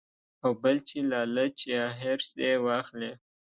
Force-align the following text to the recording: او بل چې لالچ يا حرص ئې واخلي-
او 0.43 0.51
بل 0.63 0.77
چې 0.87 0.97
لالچ 1.11 1.57
يا 1.75 1.83
حرص 1.99 2.29
ئې 2.43 2.53
واخلي- 2.65 3.11